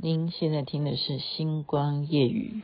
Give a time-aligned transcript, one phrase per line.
[0.00, 2.62] 您现在听的是《星光夜雨》。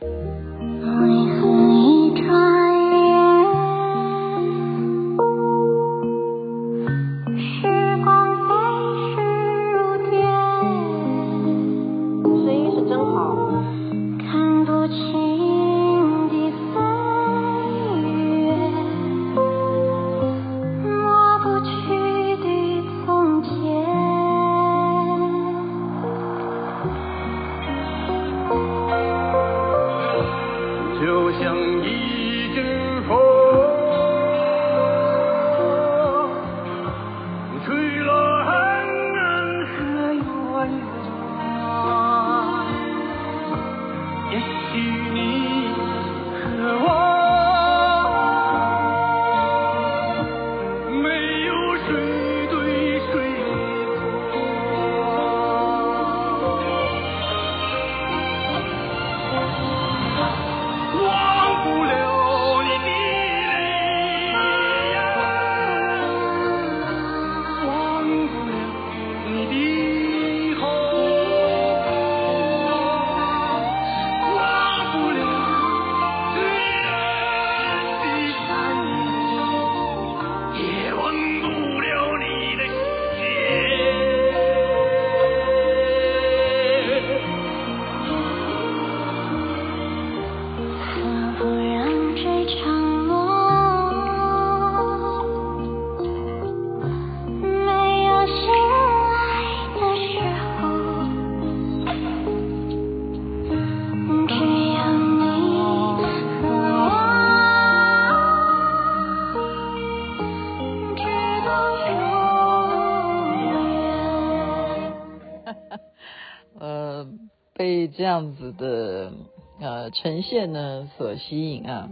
[118.05, 119.13] 这样子的
[119.59, 121.89] 呃呈现呢，所吸引啊，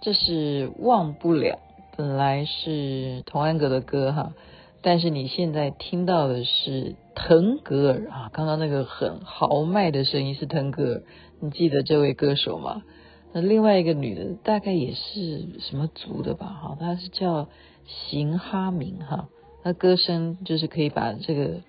[0.00, 1.60] 这是忘不了，
[1.96, 4.32] 本来是童安格的歌哈，
[4.82, 11.02] 但是你现在听到的是腾格尔啊，刚刚那个很豪迈的声音是腾格尔，
[11.38, 12.82] 你记得这位歌手吗？
[13.32, 16.46] 那另外一个女的大概也是什么族的吧？
[16.48, 17.46] 哈，她是叫
[17.86, 19.28] 邢哈明哈，
[19.62, 21.60] 她歌声就是可以把这个。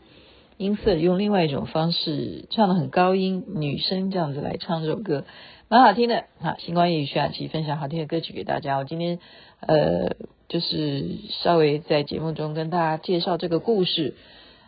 [0.57, 5.23] 音色用另外一种方式唱的很高音，女生这样子来唱这首歌，
[5.69, 6.23] 蛮好听的。
[6.39, 8.77] 好，星光夜雨徐雅琪分享好听的歌曲给大家。
[8.77, 9.19] 我今天
[9.59, 10.15] 呃，
[10.47, 11.05] 就是
[11.43, 14.15] 稍微在节目中跟大家介绍这个故事，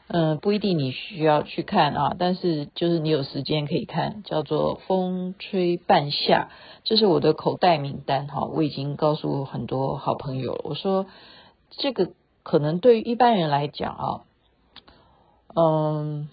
[0.10, 6.50] 嗯、不一定你需要去看啊，但是就是你有时间可以看，叫做《风吹半夏》，
[6.84, 11.08] 这是我的口袋名单哈，我已经告诉很多好朋友了，我说
[11.72, 12.12] 这个
[12.44, 14.22] 可能对于一般人来讲啊。
[15.56, 16.30] 嗯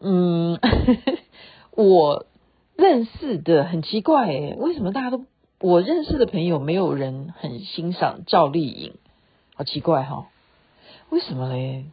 [0.00, 0.60] 嗯，
[1.76, 2.26] 我
[2.76, 5.24] 认识的很奇怪诶，为什么大家都
[5.60, 8.94] 我认识的朋友没有人很欣赏赵丽颖？
[9.54, 10.26] 好奇怪哈、哦，
[11.08, 11.86] 为什么嘞？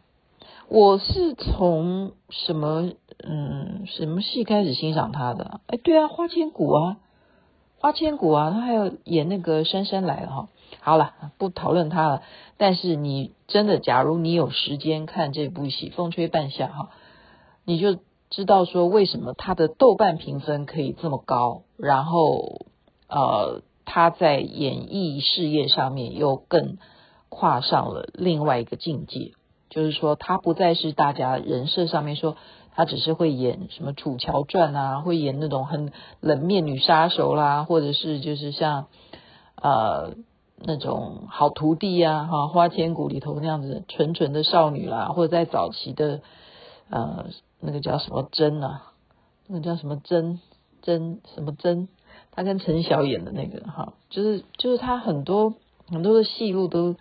[0.68, 5.60] 我是从什么嗯什么戏开始欣赏她的？
[5.66, 6.98] 哎，对啊，花千骨啊，
[7.78, 10.48] 花千骨啊，她还有演那个姗姗来了哈。
[10.80, 12.22] 好了，不讨论她了。
[12.56, 16.90] 但是你真的，假如你有时间看这部戏《风吹半夏》哈，
[17.64, 17.98] 你就
[18.30, 22.66] 知道说为什么他的豆瓣评分可以这么高，然后
[23.08, 26.78] 呃，他在演艺事业上面又更
[27.28, 29.32] 跨上了另外一个境界，
[29.68, 32.36] 就是说他不再是大家人设上面说
[32.74, 38.86] 他只是会演什么《楚乔传》啊，会演那种很冷面女杀手啦，或者是就是像
[39.60, 40.14] 呃。
[40.56, 46.22] 那种好徒弟呀，哈，花千骨里头那样子纯纯的少女啦，或者在早期的
[46.88, 47.26] 呃
[47.60, 48.92] 那个叫什么真啊，
[49.48, 50.40] 那个叫什么真
[50.80, 51.88] 真什么真，
[52.30, 55.54] 他跟陈晓演的那个哈，就是就是他很多
[55.88, 56.94] 很多的戏路都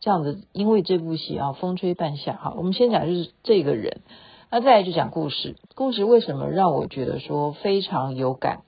[0.00, 4.00] 这样子，因为这部戏啊，风吹半夏哈，我们先讲就是这个人，
[4.48, 8.62] 那再来就讲故事，故事为什么让我觉得说非常有感？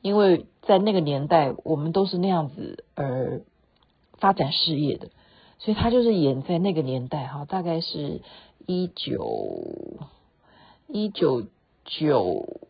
[0.00, 3.42] 因为在那个年代，我们都是那样子而。
[4.18, 5.10] 发展事业的，
[5.58, 8.20] 所以他就是演在那个年代哈，大概是
[8.66, 10.00] 一九
[10.88, 11.44] 一九
[11.84, 12.60] 九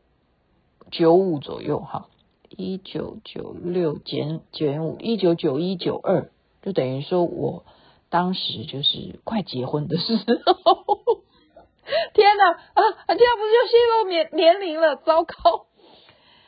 [0.91, 2.09] 九五左右哈，
[2.50, 6.31] 一九九六减减五，一九九一九二，
[6.62, 7.65] 就等于说我
[8.11, 10.25] 当时就是快结婚的时候，
[12.15, 14.97] 天哪啊，这样不是就泄露年年龄了？
[14.97, 15.67] 糟糕！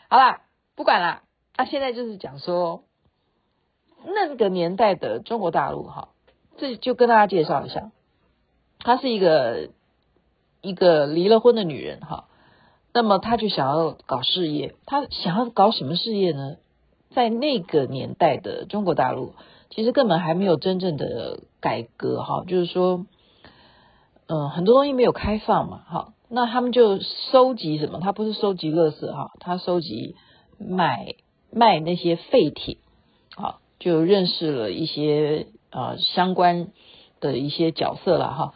[0.09, 0.43] 好啦，
[0.77, 1.23] 不管啦，
[1.57, 2.85] 那、啊、现在就是讲说。
[4.05, 6.09] 那个年代的中国大陆，哈，
[6.57, 7.91] 这就跟大家介绍一下，
[8.79, 9.71] 她是一个
[10.63, 12.25] 一个离了婚的女人哈，
[12.93, 16.57] 那么她就想要搞事业，她想要搞什么事业呢？
[17.13, 19.35] 在那个年代的中国大陆，
[19.69, 23.05] 其实根本还没有真正的改革哈，就是说，
[24.29, 27.01] 嗯，很多东西没有开放嘛，哈，那他们就
[27.33, 27.99] 收集什么？
[27.99, 30.15] 他不是收集垃圾哈，他收集
[30.59, 31.17] 买
[31.51, 32.77] 卖那些废铁，
[33.37, 36.69] 啊，就认识了一些呃相关
[37.19, 38.55] 的一些角色了哈，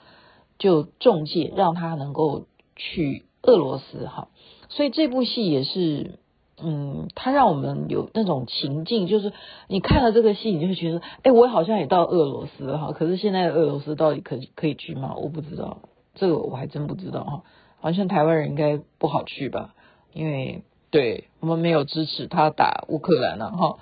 [0.58, 4.28] 就中介让他能够去俄罗斯哈，
[4.68, 6.20] 所以这部戏也是。
[6.56, 9.32] 嗯，他让我们有那种情境，就是
[9.66, 12.92] 你看了这个戏，你就会觉得，哎，我好像也到俄罗斯哈。
[12.92, 15.16] 可是现在俄罗斯到底可可以去吗？
[15.16, 15.78] 我不知道，
[16.14, 17.42] 这个我还真不知道哈。
[17.80, 19.74] 好像台湾人应该不好去吧，
[20.12, 23.78] 因为对我们没有支持他打乌克兰了哈。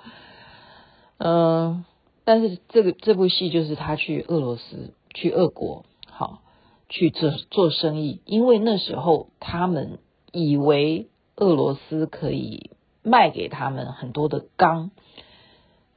[1.23, 1.85] 嗯，
[2.25, 6.41] 但是这个这部戏就是他去俄罗斯，去俄国，好
[6.89, 9.99] 去做做生意，因为那时候他们
[10.31, 11.07] 以为。
[11.35, 12.69] 俄罗斯可以
[13.01, 14.91] 卖给他们很多的钢，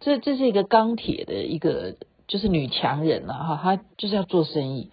[0.00, 1.96] 这这是一个钢铁的一个
[2.26, 4.90] 就是女强人了哈，她就是要做生意。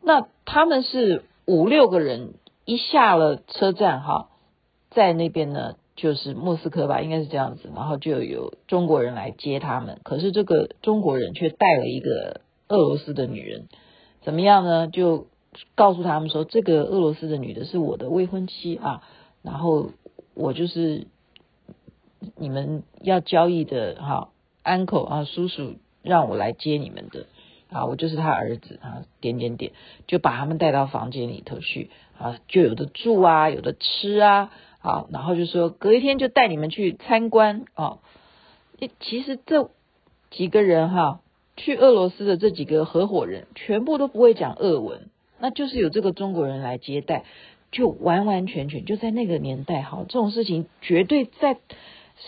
[0.00, 2.34] 那他们是五六个人
[2.64, 4.28] 一下了车站哈，
[4.92, 10.00] 在那边呢就是莫斯科吧，应该是这样子，然后就有中国人来接他们。
[10.02, 13.68] 可是这个中国人却带了一个俄罗斯的女人，
[14.22, 14.88] 怎么样呢？
[14.88, 15.28] 就
[15.76, 19.02] 告诉他们说，这个俄罗斯的女的是我的未婚妻啊。
[19.42, 19.90] 然后
[20.34, 21.06] 我就是
[22.36, 24.30] 你们要交易的哈
[24.64, 27.26] ，uncle 啊，叔叔让我来接你们的
[27.70, 29.72] 啊，我就是他儿子啊，点点点，
[30.06, 34.50] 就把他们带到房间里头去啊，就有的住啊，有的吃啊，
[34.84, 38.00] 好，然后就说隔一天就带你们去参观啊。
[39.00, 39.70] 其实这
[40.30, 41.20] 几个人哈，
[41.56, 45.08] 去俄罗斯的这几个合伙人全部都不会讲俄文，
[45.38, 47.24] 那就是有这个中国人来接待。
[47.72, 51.56] 就完完全全就在那个年代，哈，这种事情绝对在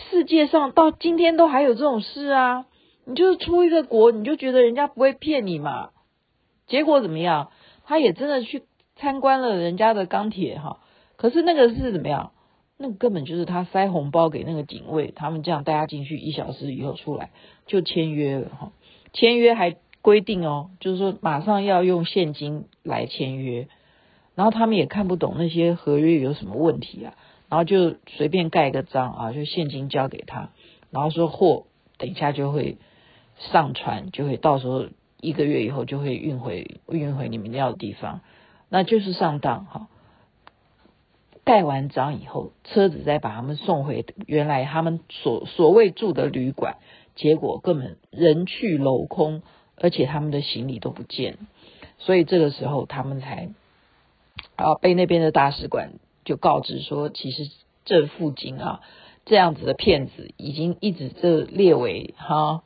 [0.09, 2.65] 世界上到今天都还有这种事啊！
[3.05, 5.91] 你就是出一个国，你就觉得人家不会骗你嘛？
[6.65, 7.51] 结果怎么样？
[7.85, 8.63] 他也真的去
[8.95, 10.79] 参观了人家的钢铁，哈。
[11.17, 12.31] 可是那个是怎么样？
[12.77, 17.31] 那根本就是他塞红包给那个警卫，他们这样带他进去，一小时以后出来
[17.65, 18.71] 就签约了，哈。
[19.13, 23.67] 签约还规定哦，就是说马上要用现金来签约。
[24.35, 27.15] 然后他们也看不懂那些合约有什么问题啊，
[27.49, 30.51] 然后就随便盖个章啊，就现金交给他，
[30.91, 31.65] 然后说货
[31.97, 32.77] 等一下就会
[33.39, 34.85] 上船，就会到时候
[35.19, 38.21] 一个月以后就会运回运回你们要的地方，
[38.69, 39.87] 那就是上当哈。
[41.47, 46.75] 盖完章以后，车子再把他们送回原来他们所所谓住的旅馆，
[47.15, 49.41] 结果根本人去楼空，
[49.77, 51.37] 而且他们的行李都不见，
[51.99, 53.49] 所以这个时候他们才。
[54.55, 55.93] 啊，被那边的大使馆
[56.25, 57.49] 就告知说，其实
[57.85, 58.81] 这附近啊，
[59.25, 62.61] 这样子的骗子已经一直这列为哈，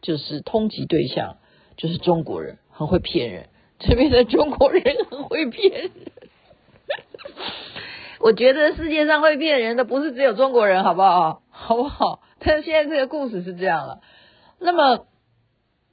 [0.00, 1.36] 就是通缉对象，
[1.76, 3.48] 就是中国人，很会骗人。
[3.78, 5.90] 这边的中国人很会骗人。
[8.22, 11.42] 我觉得世界上会骗人的不是只有中国人，好不好？
[11.50, 12.20] 好不好？
[12.38, 14.00] 但是现在这个故事是这样了，
[14.60, 15.06] 那么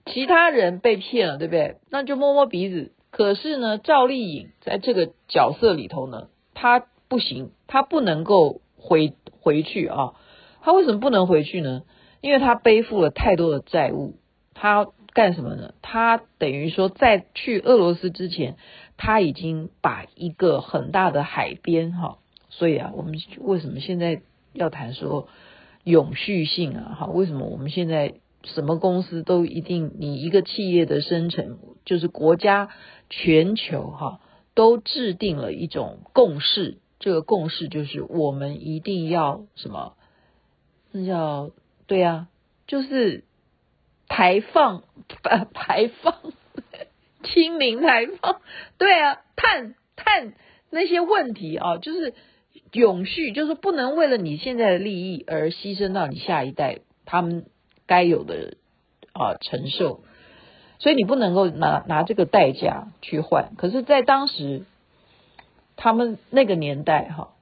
[0.06, 1.78] 其他人被骗了，对不对？
[1.90, 2.94] 那就摸摸鼻子。
[3.10, 10.14] 可是呢，赵丽颖在这个角色里头呢，她不行，她不能够回回去啊。
[10.62, 11.82] 她为什么不能回去呢？
[12.22, 14.18] 因为她背负了太多的债务。
[14.54, 15.74] 她干什么呢？
[15.82, 18.56] 她等于说，在去俄罗斯之前，
[19.00, 22.20] 他已经把一个很大的海边哈。
[22.50, 24.22] 所以啊，我们为什么现在
[24.54, 25.28] 要谈说
[25.84, 26.98] 永续性啊？
[27.00, 28.14] 哈，为什么我们现在
[28.44, 32.70] 什么公司都一定你一个企业的生成就是国家。
[33.12, 34.22] 全球哈
[34.54, 39.94] 都制定了一种共识，这个共识就是我们一定要什么？
[40.92, 41.50] 那叫
[41.88, 42.28] 对啊，
[42.68, 43.24] 就是
[44.08, 44.84] 排放
[45.24, 46.14] 排排放
[47.24, 48.42] 清零排放，
[48.78, 50.34] 对啊，碳碳
[50.70, 52.14] 那些问题啊，就是
[52.72, 57.46] 永续，就是不能为了你现在的利益而牺牲到你下一代他们
[57.88, 58.56] 该有的
[59.14, 60.04] 啊承受。
[60.82, 64.64] 所以你不能够拿拿这个代价去换，可是，在当时
[65.76, 67.34] 他们那个年代哈，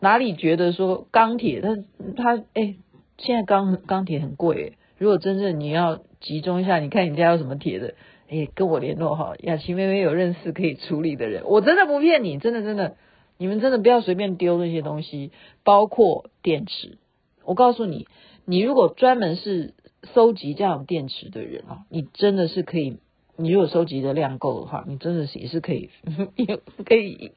[0.00, 1.76] 哪里觉得说钢铁，他
[2.14, 2.76] 他哎，
[3.16, 7.94] 现在钢钢铁很贵，如果真正你要集中一下，你看你家有什么铁的，
[8.28, 12.96] 哎，跟我联络哈，雅琪妹妹有认识可以处理的人，我真的不骗你，真的真的，
[13.38, 16.98] 你们真的不要随便丢那些东西，包括电池，
[17.44, 18.06] 我告诉你，
[18.44, 19.74] 你如果专门是。
[20.12, 22.98] 收集这样电池的人啊，你真的是可以
[23.38, 25.88] 你如果收集的量够的话，你真的是也是可以，
[26.36, 27.32] 也可以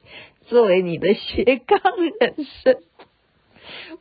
[0.48, 1.80] 作为你的斜杠
[2.20, 2.76] 人生。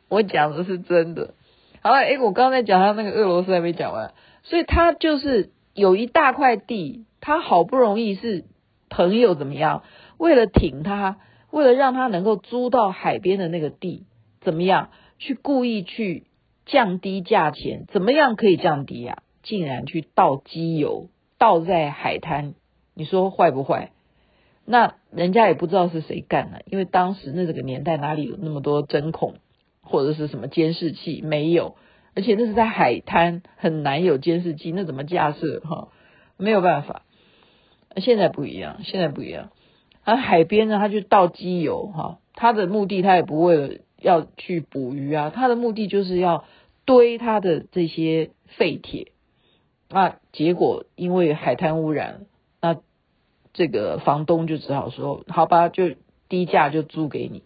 [0.09, 1.33] 我讲的是真的。
[1.81, 4.13] 好了，哎，我刚才讲他那个俄罗斯还没讲完，
[4.43, 8.45] 所以他就是有一大块地，他好不容易是
[8.89, 9.83] 朋友怎么样，
[10.17, 11.19] 为了挺他，
[11.51, 14.07] 为了让他能够租到海边的那个地，
[14.41, 16.25] 怎么样去故意去
[16.65, 17.85] 降低价钱？
[17.91, 19.19] 怎么样可以降低啊？
[19.43, 22.55] 竟然去倒机油，倒在海滩，
[22.95, 23.91] 你说坏不坏？
[24.65, 29.35] 那人家也不知道是谁干的，因为当时那个年代哪里有那么多针孔？
[29.83, 31.77] 或者是什么监视器没有，
[32.17, 35.89] 而且那是在海滩，很难有监视器，那怎么架设哈？
[36.35, 37.03] 没有办法。
[37.97, 39.51] 现在不一样，现在不一样。
[40.03, 46.43] 而海边呢，他就倒机油哈，他的目的他也不为了要去捕鱼啊，他的目的就是要
[46.85, 49.11] 堆他的这些废铁。
[49.87, 52.21] 那结果因为海滩污染，
[52.59, 52.77] 那
[53.53, 55.91] 这个房东就只好说，好吧，就
[56.29, 57.43] 低价就租给你，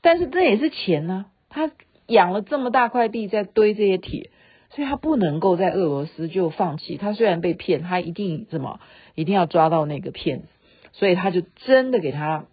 [0.00, 1.30] 但是这也是钱呢、啊。
[1.50, 1.70] 他
[2.06, 4.30] 养了这么大块地在堆这些铁，
[4.70, 6.96] 所以他不能够在俄罗斯就放弃。
[6.96, 8.80] 他虽然被骗，他一定什么，
[9.14, 10.46] 一定要抓到那个骗子，
[10.92, 12.46] 所以他就真的给他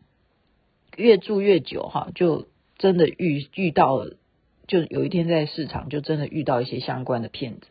[0.95, 4.15] 越住越久哈，就真的遇遇到了，
[4.67, 7.67] 就有一天在市场就真的遇到一些相关的骗子，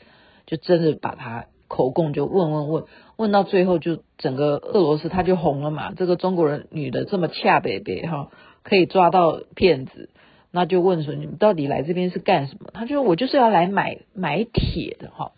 [0.46, 2.84] 就真的把他口供就问问问
[3.16, 5.92] 问到最后，就整个俄罗斯他就红了嘛。
[5.94, 8.30] 这个中国人女的这么恰北北哈，
[8.64, 10.10] 可以抓到骗子。
[10.52, 12.70] 那就问说，你们到底来这边是干什么？
[12.74, 15.32] 他就说我就是要来买买铁的哈。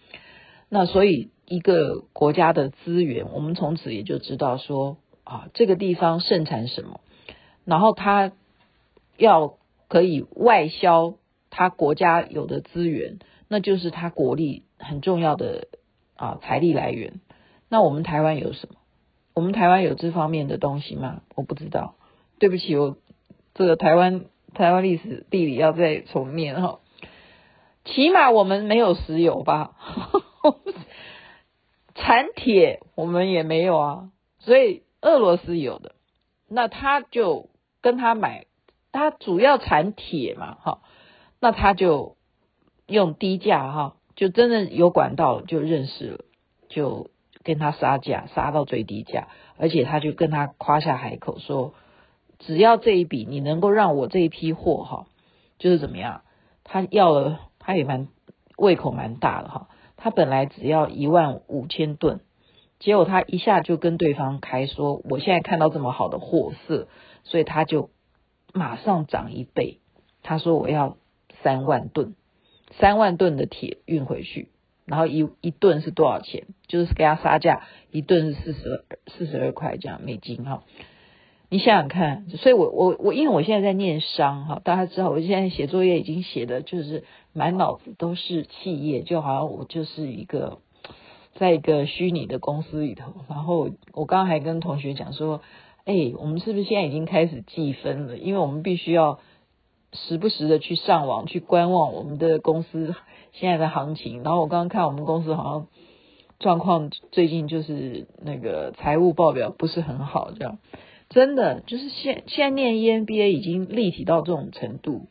[0.71, 7.00] 那所以一个国家的资源，我们从此也就知道说啊，这个地方盛产什么，
[7.66, 8.33] 然后他
[9.19, 11.14] 要可以外销
[11.50, 15.69] 他国家有的资源，那就是他国力很重要的
[16.16, 17.21] 啊财力来源。
[17.69, 18.76] 那我们台湾有什么？
[19.35, 21.21] 我们台湾有这方面的东西吗？
[21.35, 21.97] 我不知道，
[22.38, 22.97] 对不起，我
[23.52, 24.25] 这个台湾。
[24.54, 26.80] 台湾历史地理要再重念哈，
[27.85, 29.73] 起码我们没有石油吧？
[31.94, 35.94] 产铁我们也没有啊，所以俄罗斯有的，
[36.49, 37.49] 那他就
[37.80, 38.47] 跟他买，
[38.92, 40.80] 他主要产铁嘛，哈，
[41.40, 42.16] 那他就
[42.87, 46.25] 用低价哈，就真的有管道就认识了，
[46.68, 47.11] 就
[47.42, 51.75] 跟他杀价，杀到最低价，而且他就跟他夸下海口说。
[52.47, 55.07] 只要这一笔，你能够让我这一批货哈，
[55.59, 56.23] 就是怎么样？
[56.65, 58.09] 他要了，他也蛮
[58.57, 59.69] 胃口蛮大的哈。
[59.97, 62.21] 他本来只要一万五千吨，
[62.81, 66.89] 结果他一下就跟对方开说，我现在看到这么好的货色，
[67.23, 67.91] 所以他就
[68.53, 69.79] 马上涨一倍。
[70.23, 70.97] 他说我要
[71.43, 72.15] 三万吨，
[72.79, 74.49] 三万吨的铁运回去，
[74.85, 76.47] 然后一一吨是多少钱？
[76.67, 80.65] 就是给他杀价，一吨是四十二四十二块这样美金哈。
[81.52, 87.04] 你想想看，所以我我我，因为我现在在念商哈，大家知道我现在写作业已经写的就是
[87.35, 90.61] 满脑子都是企业，就好像我就是一个
[91.35, 93.12] 在一个虚拟的公司里头。
[93.28, 95.42] 然后我刚刚还跟同学讲说，
[95.85, 98.16] 哎，我们是不是现在已经开始计分了？
[98.16, 99.18] 因为我们必须要
[99.92, 102.94] 时不时的去上网去观望我们的公司
[103.32, 104.23] 现在的行情。
[104.23, 105.66] 然后我刚刚看我们公司好像
[106.38, 110.56] 状况最近就是那个财务报表不是很好，这样。
[111.12, 115.09] 真的就是现现在念 EMBA 已经立体到这种程度，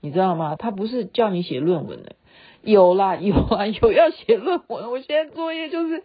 [0.00, 0.56] 你知道吗？
[0.56, 2.16] 他不是叫你写论文的，
[2.62, 4.90] 有啦 有啊有要写论文。
[4.90, 6.02] 我现在作业就是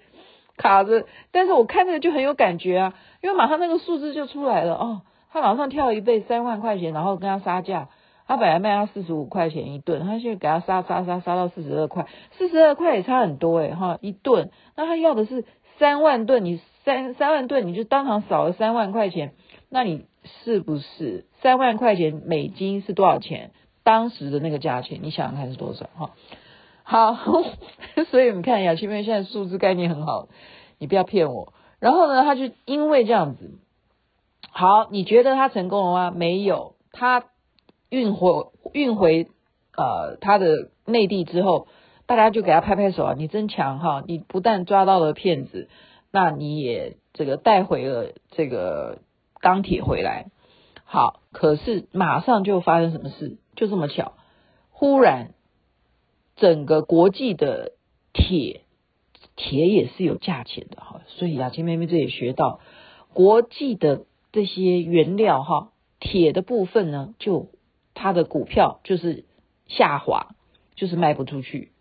[0.57, 5.01] 卡着，但是我看着就很有感觉啊，因为马上那个数字就出来了哦，
[5.31, 7.87] 他马上跳一倍三万块钱，然后跟他杀价，
[8.27, 12.05] 他本来卖他四十五块钱一吨，他现在给他杀杀杀杀到四十二块，
[12.37, 15.45] 四十二块也差很多诶哈一吨，那他要的是
[15.79, 16.59] 三万吨，你。
[16.87, 19.33] 三三万吨，你就当场少了三万块钱，
[19.69, 23.51] 那你是不是三万块钱美金是多少钱？
[23.83, 25.89] 当时的那个价钱，你想想看是多少？
[26.85, 27.43] 哈，好，
[28.09, 30.29] 所以你看雅琪妹现在数字概念很好，
[30.79, 31.51] 你不要骗我。
[31.81, 33.51] 然后呢，他就因为这样子，
[34.49, 36.11] 好，你觉得他成功了吗？
[36.15, 37.25] 没有，他
[37.89, 38.29] 运回
[38.71, 39.27] 运回
[39.75, 41.67] 呃他的内地之后，
[42.05, 44.03] 大家就给他拍拍手啊，你真强哈！
[44.07, 45.67] 你不但抓到了骗子。
[46.11, 48.99] 那你也这个带回了这个
[49.39, 50.27] 钢铁回来，
[50.83, 53.37] 好，可是马上就发生什么事？
[53.55, 54.13] 就这么巧，
[54.71, 55.33] 忽然
[56.35, 57.73] 整个国际的
[58.13, 58.61] 铁
[59.35, 62.59] 铁也是有价钱的哈，所以雅琪妹妹这也学到
[63.13, 67.49] 国际的这些原料哈，铁的部分呢，就
[67.93, 69.25] 它的股票就是
[69.67, 70.35] 下滑，
[70.75, 71.71] 就是卖不出去，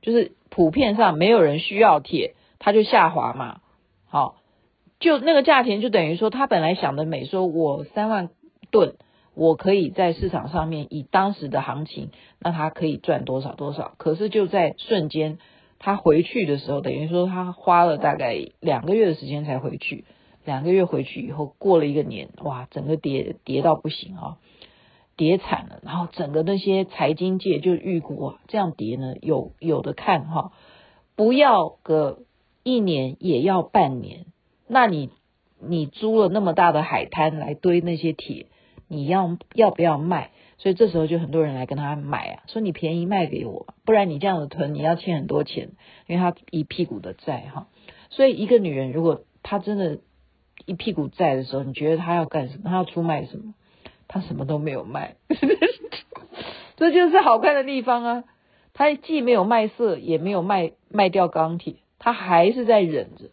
[0.00, 3.60] 就是普遍上没有人需要铁，它就下滑嘛。
[4.08, 4.36] 好，
[4.98, 8.30] 就那个价钱就等于说，他本来想的美，说我三万
[8.70, 8.94] 吨，
[9.34, 13.94] 我可以在市场上面以当时的行情，那他可以赚多少多少。
[13.98, 15.38] 可是就在瞬间，
[15.78, 20.04] 他回去的时候，等于说他花了大概两个月的时间才回去。
[20.44, 24.36] 两个月回去以后，过了一个年，哇，整个跌跌到不行啊，
[25.16, 25.80] 跌惨了。
[25.82, 30.52] 然后整个那些财经界就预估啊，这样跌呢，有有的看哈，
[31.16, 32.20] 不要个
[32.66, 34.26] 一年也要半年。
[34.66, 35.10] 那你
[35.60, 38.46] 你租了那么大的海滩来堆那些铁，
[38.88, 40.32] 你要要不要卖？
[40.58, 45.70] 所以这时候就很多人来跟他买啊，说你便宜卖给我，不然你这样子囤，你要欠很多钱，
[46.06, 47.68] 因为他一屁股的债哈。
[48.10, 50.00] 所以一个女人如果她真的。
[50.64, 52.62] 一屁股债的时候，你觉得她要干什么？
[52.64, 53.54] 她要出卖什么？
[54.08, 55.16] 她什么都没有卖，
[56.76, 58.24] 这就是好看的地方啊！
[58.72, 61.74] 她既没有卖色，也没有卖卖掉钢铁，
[62.06, 63.30] 他还是在忍着，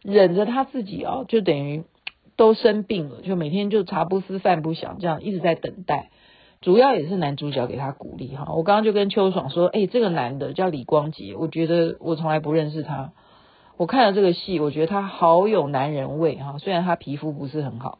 [0.00, 1.84] 忍着他自己哦，就等于
[2.36, 6.08] 都生病了，就每天就茶不思饭不想，这样一直在等待。
[6.62, 8.46] 主要也是男主角给他鼓励哈。
[8.54, 13.12] 我刚刚就跟秋爽说，哎，这个男的叫李光洁，我觉得我从来不认识他。
[13.76, 16.56] 我看了这个戏，我觉得他好有男人味哈。
[16.56, 17.98] 虽然他皮肤不是很好，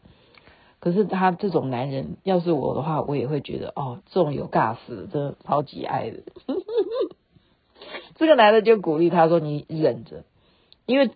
[0.81, 6.21] 可是他这种男人，要是我的话，我也会觉得哦，这种有尬死，真的超级爱的。
[8.14, 10.25] 这个男的就鼓励他说：“你忍着，
[10.87, 11.11] 因为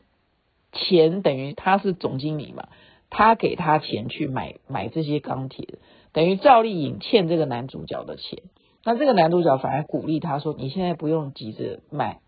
[0.72, 2.68] 钱等于他是总经理嘛，
[3.10, 5.78] 他给他钱去买买这些钢铁，
[6.12, 8.42] 等于赵丽颖欠这个男主角的钱。
[8.84, 12.20] 那这个男主角反而鼓励他说：你现在不用急着卖，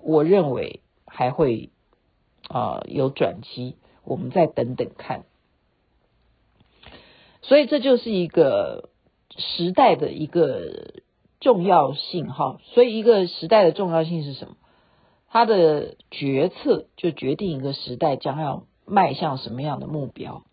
[0.00, 0.80] 我认为。”
[1.14, 1.68] 还会
[2.48, 5.24] 啊、有转机，我们再等等看。
[7.42, 8.88] 所以这就是一个
[9.36, 11.01] 时代的一个
[11.42, 12.56] 重要性哈。
[12.72, 14.54] 所以一个时代的重要性是什么？
[15.28, 20.44] 它的决策就决定一个时代将要迈向什么样的目标。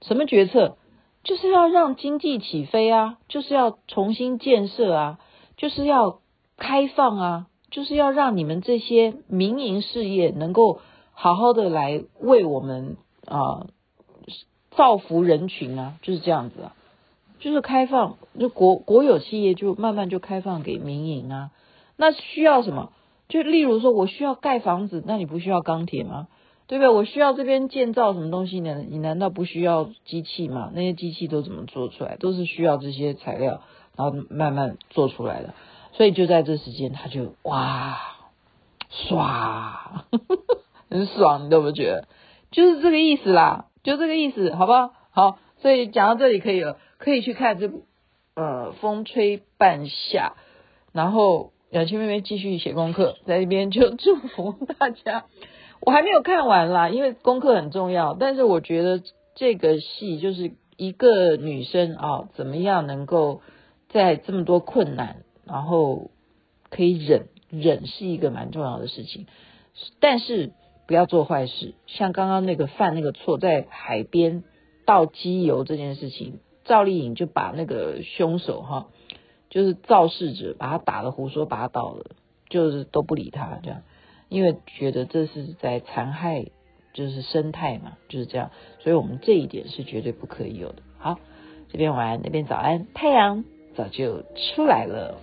[0.00, 0.76] 什么决策？
[1.22, 5.18] 就是要让经济起飞啊，就是要重新建设啊，
[5.56, 6.18] 就是要
[6.56, 7.46] 开放啊。
[7.70, 10.80] 就是要让你们这些民营事业能够
[11.12, 13.66] 好好的来为我们啊、
[14.72, 16.76] 造福人群啊，就是这样子啊，
[17.42, 21.50] 就是开放，就国国有企业就慢慢就开放给民营啊。
[21.96, 22.92] 那需要什么？
[23.28, 26.28] 就例如说，我需要盖房子，那你不需要钢铁吗？
[26.68, 26.88] 对不对？
[26.88, 28.84] 我需要这边建造什么东西呢？
[28.88, 30.70] 你难道不需要机器吗？
[30.72, 32.16] 那些机器都怎么做出来？
[32.16, 33.60] 都是需要这些材料，
[33.96, 35.52] 然后慢慢做出来的。
[35.94, 37.98] 所以就在这时间，他就哇
[38.88, 40.04] 刷，
[40.88, 42.08] 很爽，你都不觉得？
[42.52, 44.92] 就是这个意思啦，就这个意思，好不好？
[45.10, 47.82] 好，所以讲到这里可以了，可以去看这部
[48.36, 50.34] 呃《风吹半夏》，
[50.92, 55.24] 然后雅琪妹妹继续写功课，在这边就祝福大家。
[55.80, 59.02] 我还没有看完啦，因为功课很重要，但是我觉得
[59.34, 63.42] 这个戏就是一个女生啊，怎么样能够
[63.88, 65.24] 在这么多困难。
[65.44, 66.12] 然后
[66.70, 69.26] 可以忍，忍是一个蛮重要的事情，
[69.98, 70.52] 但是
[70.86, 71.74] 不要做坏事。
[71.88, 74.44] 像刚刚那个犯那个错，在海边
[74.86, 78.86] 倒机油这件事情，赵丽颖就把那个凶手哈，
[79.50, 82.12] 就是肇事者，把他打得胡说八道的，
[82.48, 83.82] 就是都不理他这样，
[84.28, 86.46] 因为觉得这是在残害
[86.92, 88.50] 就是生态嘛，就是这样。
[88.80, 90.82] 所以我们这一点是绝对不可以有的。
[90.98, 91.18] 好，
[91.70, 93.44] 这边晚安，那边早安，太阳
[93.74, 94.22] 早就
[94.54, 95.16] 出来了。